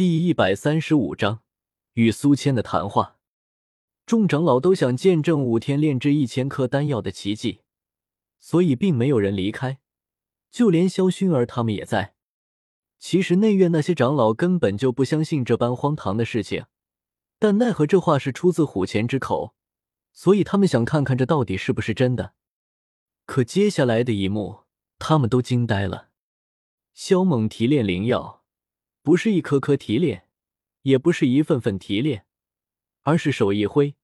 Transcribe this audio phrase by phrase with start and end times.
[0.00, 1.42] 第一百三十五章
[1.92, 3.18] 与苏谦的谈话。
[4.06, 7.60] 众长老都想见证五天炼制一千颗丹药的奇迹，
[8.38, 9.78] 所以并没有人离开，
[10.50, 12.14] 就连萧薰儿他们也在。
[12.98, 16.64] 其实内院那些长老根本就不相信这般荒唐的事情，
[17.38, 19.54] 但奈何这话是出自虎钳之口，
[20.14, 22.32] 所以他们想看看这到底是不是真的。
[23.26, 24.60] 可接下来的一幕，
[24.98, 26.08] 他们都惊呆了。
[26.94, 28.39] 萧猛提炼灵药。
[29.10, 30.28] 不是一颗颗提炼，
[30.82, 32.26] 也不是一份份提炼，
[33.02, 33.96] 而是手一挥，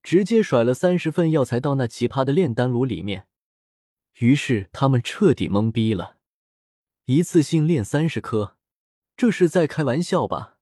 [0.00, 3.26] 直接甩了三十份药材到那奇葩的炼丹炉里面。
[4.20, 6.18] 于是他们彻底懵逼了，
[7.06, 8.56] 一次性炼三十颗，
[9.16, 10.58] 这是在开玩笑吧？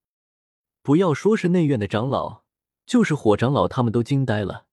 [0.81, 2.45] 不要说是内院的长老，
[2.87, 4.65] 就是火长老他们都惊呆了。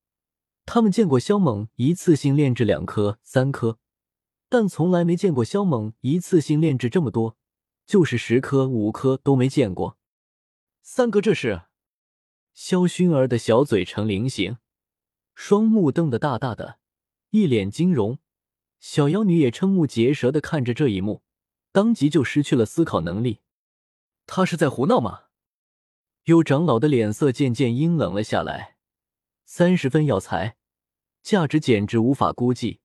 [0.66, 3.80] 他们见过萧猛一次性炼制两颗、三颗，
[4.48, 7.36] 但从来没见过萧猛一次性炼制这么多。
[7.90, 9.98] 就是十颗、五颗都没见过，
[10.84, 11.64] 三哥这是？
[12.54, 14.60] 萧薰儿的小嘴呈菱形，
[15.34, 16.78] 双目瞪得大大的，
[17.32, 18.20] 一脸惊容。
[18.80, 21.24] 小妖女也瞠目结舌的看着这一幕，
[21.72, 23.40] 当即就失去了思考能力。
[24.28, 25.22] 他是在胡闹吗？
[26.26, 28.78] 有长老的脸色渐渐阴冷了下来。
[29.46, 30.58] 三十分药材，
[31.24, 32.82] 价值简直无法估计。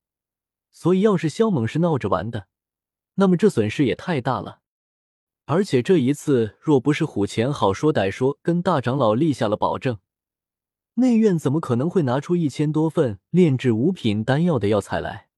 [0.71, 2.49] 所以，要是萧猛是闹着玩的，
[3.17, 4.63] 那么这损失也太大了。
[5.47, 9.99] 而且这一次，若不是虎钳好说歹说跟大长老立下了保证，
[10.95, 15.29] 内院怎么可能会拿出一千多份炼制五品丹药的药材来？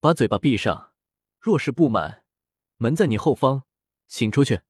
[0.00, 0.92] 把嘴巴闭上！
[1.40, 2.22] 若是不满，
[2.76, 3.64] 门在你后方，
[4.06, 4.60] 请出去。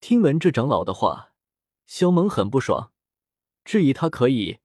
[0.00, 1.32] 听闻这长老的话，
[1.86, 2.92] 萧猛很不爽，
[3.64, 4.60] 质疑他可以，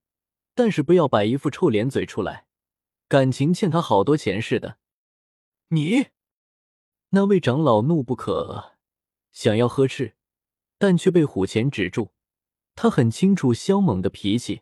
[0.54, 2.46] 但是不要摆一副臭脸嘴出来，
[3.08, 4.78] 感情欠他好多钱似的。
[5.70, 6.08] 你，
[7.10, 8.79] 那位长老怒不可遏。
[9.32, 10.16] 想要呵斥，
[10.78, 12.12] 但却被虎钳止住。
[12.76, 14.62] 他很清楚萧猛的脾气，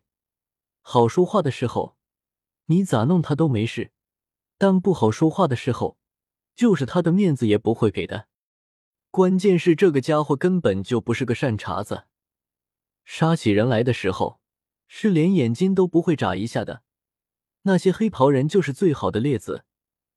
[0.82, 1.98] 好说话的时候，
[2.66, 3.92] 你咋弄他都没事；
[4.58, 6.00] 但不好说话的时候，
[6.56, 8.28] 就是他的面子也不会给的。
[9.12, 12.06] 关键是这个家伙根本就不是个善茬子，
[13.06, 14.40] 杀起人来的时候，
[14.88, 16.84] 是连眼睛都不会眨一下的。
[17.64, 19.66] 那些黑袍人就是最好的例子，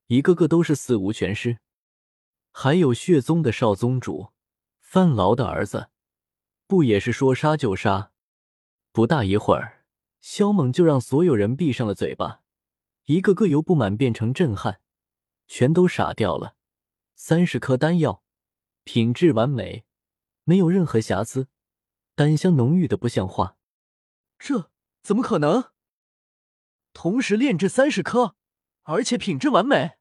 [0.07, 1.59] 一个个都是死无全尸。
[2.51, 4.31] 还有血宗的少宗主。
[4.93, 5.89] 范劳的儿子，
[6.67, 8.11] 不也是说杀就杀？
[8.91, 9.85] 不大一会儿，
[10.19, 12.41] 萧猛就让所有人闭上了嘴巴，
[13.05, 14.81] 一个个由不满变成震撼，
[15.47, 16.57] 全都傻掉了。
[17.15, 18.21] 三十颗丹药，
[18.83, 19.85] 品质完美，
[20.43, 21.47] 没有任何瑕疵，
[22.13, 23.55] 丹香浓郁的不像话。
[24.37, 24.69] 这
[25.01, 25.71] 怎么可能？
[26.91, 28.35] 同时炼制三十颗，
[28.81, 29.91] 而且品质完美？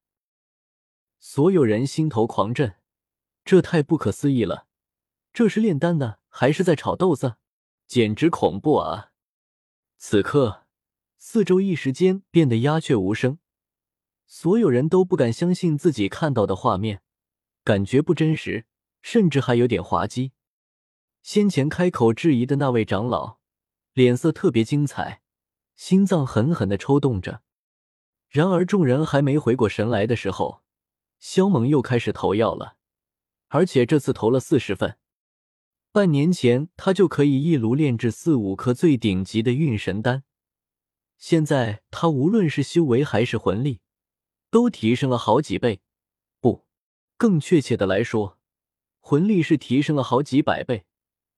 [1.20, 2.74] 所有人心头狂震，
[3.44, 4.66] 这太不可思议了。
[5.32, 7.36] 这是炼丹呢，还是在炒豆子？
[7.86, 9.12] 简直恐怖啊！
[9.96, 10.66] 此刻，
[11.18, 13.38] 四周一时间变得鸦雀无声，
[14.26, 17.02] 所有人都不敢相信自己看到的画面，
[17.64, 18.66] 感觉不真实，
[19.02, 20.32] 甚至还有点滑稽。
[21.22, 23.38] 先前开口质疑的那位长老，
[23.92, 25.22] 脸色特别精彩，
[25.76, 27.42] 心脏狠狠的抽动着。
[28.28, 30.62] 然而，众人还没回过神来的时候，
[31.18, 32.76] 萧猛又开始投药了，
[33.48, 34.96] 而且这次投了四十份。
[35.92, 40.22] 半年前，他就可以一炉炼制四五颗最顶级的运神丹。
[41.18, 43.80] 现在，他无论是修为还是魂力，
[44.52, 45.80] 都提升了好几倍。
[46.40, 46.64] 不，
[47.16, 48.38] 更确切的来说，
[49.00, 50.84] 魂力是提升了好几百倍。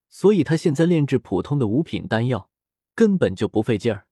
[0.07, 2.51] 所以，他现在炼制普通的五品丹药，
[2.93, 4.05] 根本就不费劲儿。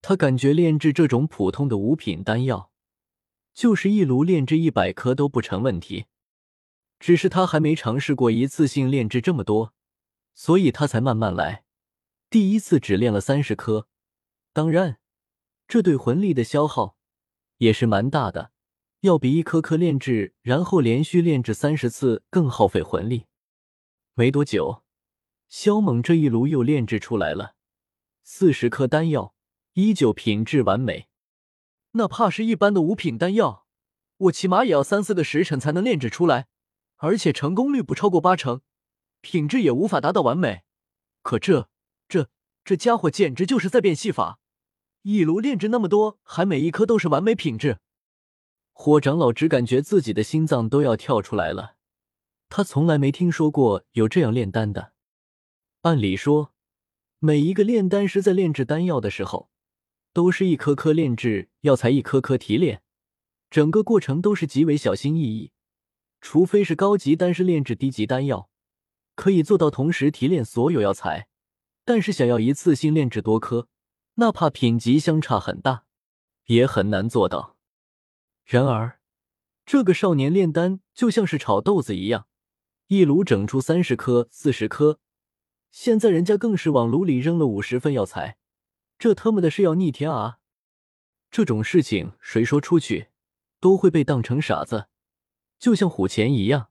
[0.00, 2.72] 他感觉炼制这种普通的五品丹药，
[3.52, 6.06] 就是一炉炼制一百颗都不成问题。
[7.00, 9.72] 只是他还没尝试过一次性炼制这么多，
[10.34, 11.64] 所以他才慢慢来。
[12.28, 13.88] 第一次只炼了三十颗，
[14.52, 15.00] 当然，
[15.66, 16.96] 这对魂力的消耗
[17.56, 18.52] 也是蛮大的，
[19.00, 23.24] 要比一颗颗炼制然后连续炼制三十次更耗费魂力。
[24.14, 24.84] 没多久，
[25.48, 27.54] 萧猛这一炉又炼制出来了
[28.22, 29.34] 四十颗丹药，
[29.72, 31.08] 依旧品质完美。
[31.92, 33.66] 哪怕是一般的五品丹药，
[34.18, 36.48] 我起码也要三四个时辰才能炼制出来。
[37.02, 38.60] 而且成功率不超过八成，
[39.22, 40.64] 品质也无法达到完美。
[41.22, 41.70] 可这、
[42.08, 42.28] 这、
[42.62, 44.38] 这家伙简直就是在变戏法！
[45.02, 47.78] 一炉炼制那么多，还每一颗都是完美品质。
[48.72, 51.76] 火长老只感觉自己的心脏都要跳出来了。
[52.50, 54.92] 他从来没听说过有这样炼丹的。
[55.82, 56.52] 按理说，
[57.18, 59.48] 每一个炼丹师在炼制丹药的时候，
[60.12, 62.82] 都是一颗颗炼制药材，一颗颗提炼，
[63.50, 65.52] 整个过程都是极为小心翼翼。
[66.20, 68.50] 除非是高级丹师炼制低级丹药，
[69.14, 71.28] 可以做到同时提炼所有药材，
[71.84, 73.68] 但是想要一次性炼制多颗，
[74.14, 75.84] 哪怕品级相差很大，
[76.46, 77.56] 也很难做到。
[78.44, 79.00] 然而，
[79.64, 82.26] 这个少年炼丹就像是炒豆子一样，
[82.88, 84.98] 一炉整出三十颗、四十颗。
[85.70, 88.36] 现在人家更是往炉里扔了五十份药材，
[88.98, 90.38] 这他妈的是要逆天啊！
[91.30, 93.10] 这种事情谁说出去
[93.60, 94.88] 都会被当成傻子，
[95.60, 96.70] 就像虎钳一样，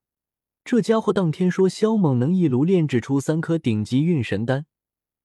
[0.65, 4.65] 这家伙当天说萧猛能一炉炼制出三颗顶级运神丹，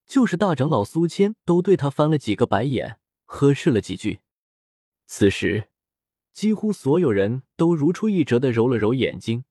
[0.06, 4.20] 就是大长老苏谦都对他翻了几个白眼，呵斥了几句。
[5.06, 5.70] 此时，
[6.34, 9.44] 几乎所有人都如出一辙的揉了揉眼睛，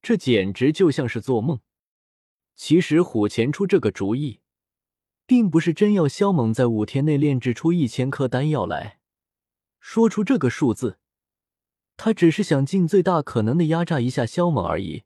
[0.00, 1.58] 这简直就像是做梦。
[2.54, 4.38] 其实虎钳出这个主意，
[5.26, 9.00] 并不是真要萧猛在五天内炼制出一千颗丹药来。
[9.80, 11.00] 说出这个数字，
[11.96, 15.04] 他只是想尽最大可能的压榨一下萧猛而已。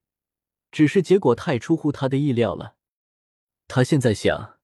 [0.71, 2.77] 只是结果太出乎他的意料了。
[3.69, 4.59] 他现在想，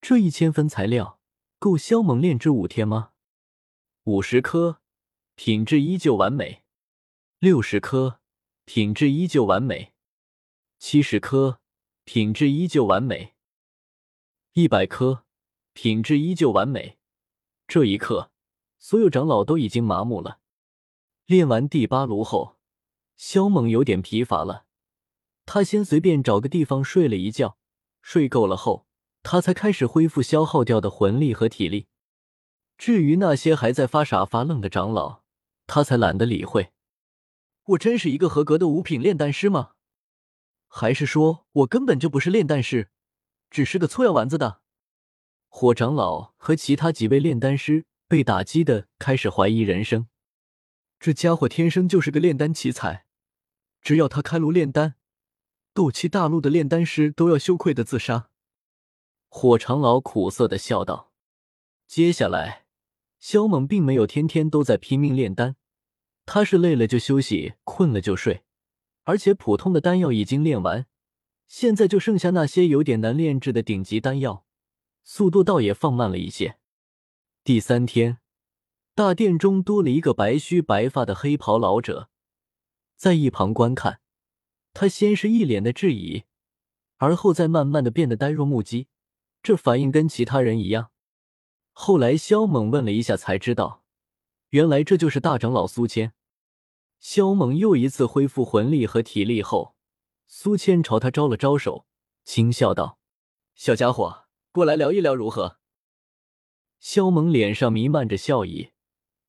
[0.00, 1.18] 这一千分材料
[1.58, 3.10] 够萧猛炼制五天吗？
[4.04, 4.80] 五十颗，
[5.34, 6.62] 品质依旧完美；
[7.38, 8.20] 六十颗，
[8.64, 9.92] 品质依旧完美；
[10.78, 11.60] 七十颗。
[12.04, 13.36] 品质依旧完美，
[14.54, 15.24] 一百颗，
[15.72, 16.98] 品质依旧完美。
[17.68, 18.32] 这一刻，
[18.76, 20.40] 所有长老都已经麻木了。
[21.26, 22.58] 练完第八炉后，
[23.16, 24.66] 萧猛有点疲乏了，
[25.46, 27.56] 他先随便找个地方睡了一觉，
[28.00, 28.86] 睡够了后，
[29.22, 31.86] 他才开始恢复消耗掉的魂力和体力。
[32.76, 35.22] 至于那些还在发傻发愣的长老，
[35.66, 36.72] 他才懒得理会。
[37.64, 39.72] 我真是一个合格的五品炼丹师吗？
[40.66, 42.90] 还是说我根本就不是炼丹师，
[43.48, 44.62] 只是个搓药丸子的？
[45.48, 50.08] 火长老和其他几位炼丹师被打击的开始怀疑人生。
[51.02, 53.06] 这家伙天生就是个炼丹奇才，
[53.80, 54.94] 只要他开炉炼丹，
[55.74, 58.30] 斗气大陆的炼丹师都要羞愧的自杀。
[59.28, 61.10] 火长老苦涩的笑道
[61.88, 62.66] ：“接下来，
[63.18, 65.56] 萧猛并没有天天都在拼命炼丹，
[66.24, 68.44] 他是累了就休息，困了就睡。”
[69.02, 70.86] 而且普通的丹药已经炼完，
[71.48, 74.46] 现在就剩下那些有点难炼制的顶级丹药，
[75.02, 76.58] 速度倒也放慢了一些。
[77.42, 78.18] 第三天，
[78.94, 82.10] 大殿中多了一个白须白发的黑袍老者，
[82.94, 84.00] 在一旁观看。
[84.74, 86.24] 他先是一脸的质疑，
[86.98, 88.88] 而后再慢慢的变得呆若木鸡，
[89.42, 90.90] 这反应跟其他人一样。
[91.72, 93.82] 后来萧猛问了一下，才知道，
[94.50, 96.12] 原来这就是大长老苏谦。
[97.00, 99.74] 萧猛又一次恢复魂力和体力后，
[100.26, 101.86] 苏谦朝他招了招手，
[102.24, 102.98] 轻笑道
[103.56, 105.58] ：“小家伙，过来聊一聊如何？”
[106.78, 108.70] 萧猛脸上弥漫着笑意，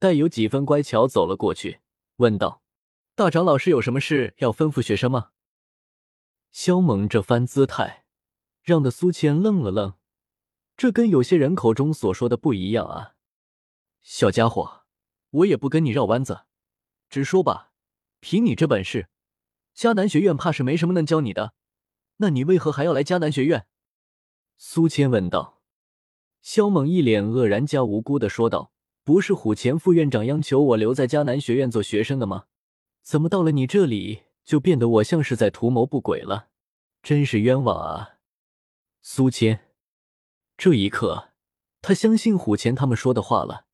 [0.03, 1.79] 带有几分乖巧，走了过去，
[2.17, 2.61] 问道
[3.15, 5.29] ：“大长老是有什么事要吩咐学生吗？”
[6.51, 8.03] 萧猛这番姿态，
[8.63, 9.93] 让的苏千愣了愣，
[10.75, 13.15] 这跟有些人口中所说的不一样啊！
[14.01, 14.81] 小家伙，
[15.29, 16.41] 我也不跟你绕弯子。
[17.09, 17.71] 直说吧，
[18.19, 19.07] 凭你这本事，
[19.73, 21.53] 迦南学院怕是没什么能教你的。
[22.17, 23.67] 那你为何还要来迦南学院？
[24.57, 25.61] 苏谦问道。
[26.41, 28.72] 萧猛一脸愕然加无辜的说道
[29.03, 32.45] ：“不是虎钳副院长央求我留在迦南学院做学生的吗？
[33.01, 36.47] 怎么到了你这里就变得我像是在图谋不轨了？
[37.01, 38.19] 真是冤枉啊！”
[39.03, 39.73] 苏谦
[40.55, 41.31] 这一刻，
[41.81, 43.65] 他相信虎钳他们说的话了，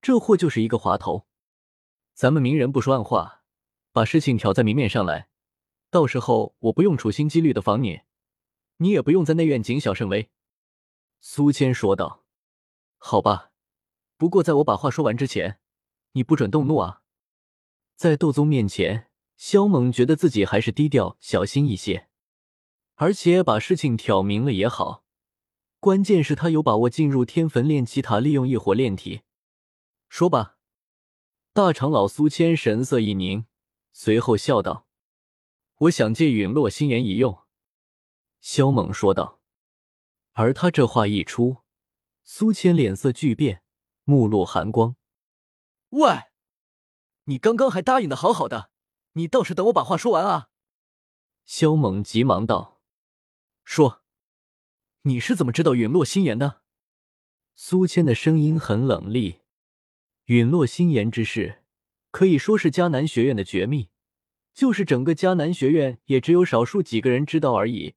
[0.00, 1.28] 这货就是一个滑头。
[2.12, 3.44] 咱们明人不说暗话，
[3.92, 5.28] 把事情挑在明面上来，
[5.90, 8.00] 到时候我不用处心积虑的防你，
[8.78, 10.28] 你也不用在内院谨小慎微。”
[11.22, 12.24] 苏谦说道。
[12.98, 13.51] “好吧，
[14.22, 15.58] 不过在我把话说完之前，
[16.12, 17.02] 你不准动怒啊。”
[17.98, 22.08] 在斗宗面前，萧猛觉得自己还是低调小心一些，
[22.94, 25.04] 而且把事情挑明了也好。
[25.80, 29.22] 关键是他有把握进入天坟炼气塔，利用异火炼体。
[30.08, 30.56] 说吧。
[31.52, 33.46] 大长老苏谦神色一凝，
[33.92, 34.86] 随后笑道
[35.78, 37.40] ：“我想借陨落心炎一用。”
[38.40, 39.40] 萧猛说道。
[40.34, 41.56] 而他这话一出，
[42.22, 43.61] 苏谦脸色巨变，
[44.04, 44.96] 目露寒光。
[45.90, 46.24] “喂，
[47.24, 48.70] 你刚刚还答应的好好的，
[49.12, 50.48] 你倒是等我把话说完啊！”
[51.44, 52.80] 萧猛急忙道
[53.64, 54.02] ：“说，
[55.02, 56.62] 你是怎么知道陨落心炎的？”
[57.54, 59.40] 苏谦的声音很冷厉。
[60.26, 61.62] 陨落心炎之事，
[62.10, 63.90] 可以说是迦南学院的绝密，
[64.54, 67.96] 就是整个迦南学院也只有少数几个人知道而已。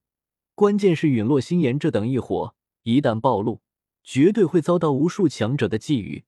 [0.56, 3.62] 关键是陨落心炎这等异火，一旦暴露，
[4.06, 6.24] 绝对会遭到无数强者的觊觎，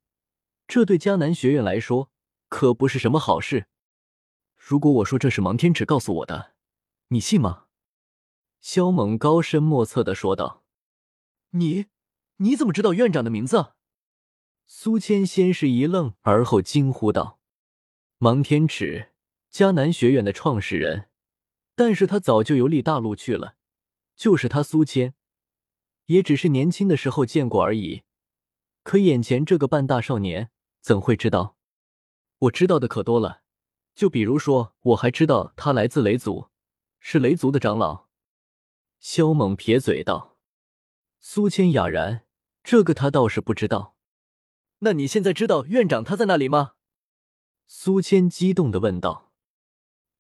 [0.68, 2.12] 这对迦南学院来说
[2.50, 3.68] 可不是什么好事。
[4.56, 6.54] 如果我说这是盲天尺告诉我的，
[7.10, 7.66] 你信吗？
[8.60, 10.64] 萧猛高深莫测的说道
[11.52, 11.86] ：“你
[12.38, 13.74] 你怎么知道院长的名字？”
[14.66, 17.40] 苏谦先是一愣，而后惊呼道
[18.20, 19.14] ：“盲天尺，
[19.52, 21.10] 迦南学院的创始人，
[21.76, 23.56] 但是他早就游历大陆去了。
[24.16, 25.14] 就是他苏谦，
[26.08, 28.04] 也只是年轻的时候见过而已。
[28.84, 30.50] 可眼前这个半大少年，
[30.82, 31.56] 怎会知道？
[32.40, 33.42] 我知道的可多了，
[33.96, 36.48] 就比如说，我还知道他来自雷族，
[37.00, 38.08] 是雷族的长老。”
[39.00, 40.38] 萧猛撇嘴道。
[41.20, 42.26] 苏谦哑然，
[42.64, 43.96] 这个他倒是不知道。
[44.80, 46.74] 那你现在知道院长他在那里吗？
[47.66, 49.34] 苏谦激动的问道。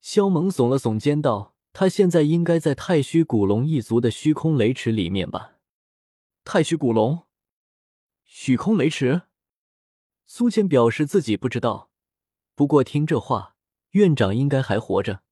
[0.01, 5.53] 萧猛耸了耸肩道：“他现在应该在太虚古龙一族的虚空雷池里面吧？”
[6.49, 7.27] 太虚古龙，
[8.23, 9.23] 虚空雷池。
[10.25, 11.91] 苏谦表示自己不知道，
[12.55, 13.57] 不过听这话，
[13.89, 15.23] 院长应该还活着。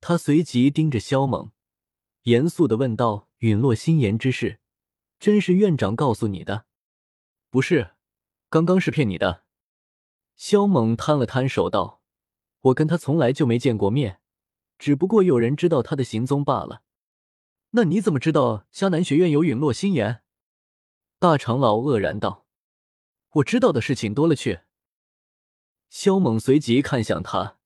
[0.00, 1.52] 他随即盯着萧猛，
[2.22, 4.58] 严肃的问道：“陨落心炎之事，
[5.20, 6.64] 真是院长告诉你的
[7.50, 7.90] ？”“不是。”
[8.48, 9.44] 刚刚是骗你的，
[10.34, 12.00] 萧猛摊了摊手道
[12.72, 14.22] ：“我跟他从来就没见过面，
[14.78, 16.80] 只不过有人知道他的行踪罢了。”
[17.72, 20.22] 那你怎么知道迦南学院有陨落心炎？
[21.18, 22.46] 大长老愕然道
[23.34, 24.60] ：“我知道的事情多了去。”
[25.90, 27.58] 萧猛随即看向他，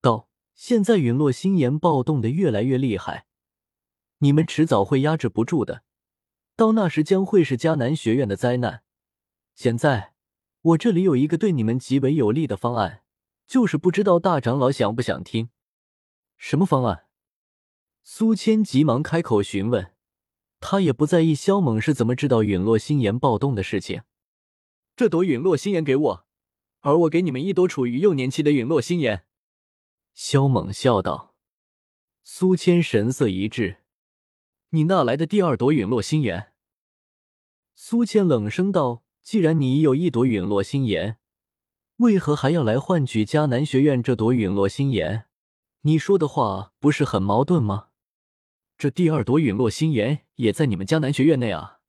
[0.00, 3.26] 道：“现在陨落心炎暴动的越来越厉害，
[4.18, 5.82] 你们迟早会压制不住的，
[6.56, 8.82] 到那时将会是迦南学院的灾难。
[9.54, 10.14] 现在。”
[10.62, 13.02] 我这里有一个对你们极为有利的方案，
[13.46, 15.48] 就是不知道大长老想不想听？
[16.36, 17.06] 什么方案？
[18.02, 19.94] 苏谦急忙开口询问，
[20.60, 24.02] 他也不在意萧猛是怎么知道陨落心炎暴动的事情。
[24.94, 26.26] 这朵陨落心炎给我，
[26.80, 29.24] 而我给你们一朵处于幼年期的陨落心炎。
[30.14, 31.34] 萧猛笑道。
[32.22, 33.78] 苏谦神色一滞
[34.70, 36.52] ：“你那来的第二朵陨落心炎？”
[37.74, 39.02] 苏谦冷声道。
[39.22, 41.18] 既然你已有一朵陨落心炎，
[41.98, 45.26] 为何还要来换取迦南学院这朵陨落心炎？
[45.82, 47.89] 你说的话不是很矛盾吗？
[48.80, 51.79] 这第二朵陨落心炎也在你们江南学院内啊。